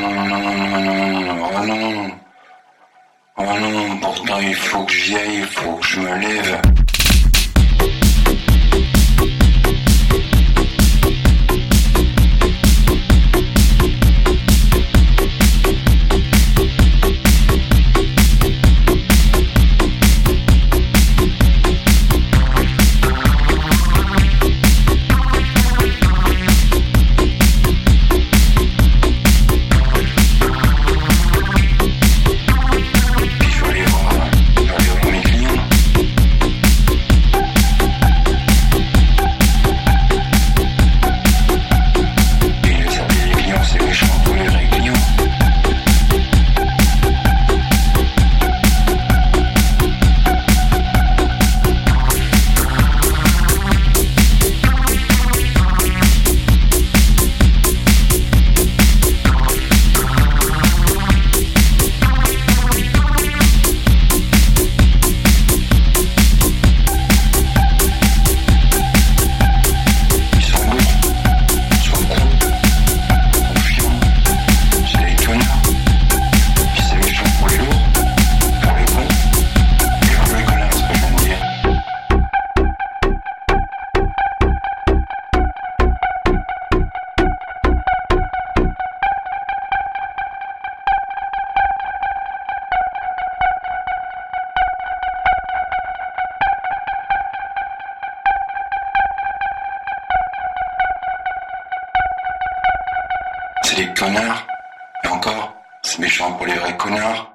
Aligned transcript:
non, 0.00 0.24
non, 0.24 1.50
oh 1.54 1.66
non. 1.66 2.10
Oh 3.36 3.58
non, 3.60 3.98
pourtant 4.00 4.40
il 4.40 4.54
faut 4.54 4.84
que 4.84 4.92
j'y 4.92 5.16
aille, 5.16 5.38
il 5.38 5.44
faut 5.44 5.76
que 5.76 5.86
je 5.86 6.00
me 6.00 6.18
lève. 6.18 6.83
C'est 103.64 103.76
des 103.76 103.94
connards, 103.94 104.46
et 105.04 105.08
encore, 105.08 105.54
c'est 105.82 105.98
méchant 105.98 106.32
pour 106.32 106.44
les 106.44 106.54
vrais 106.54 106.76
connards. 106.76 107.33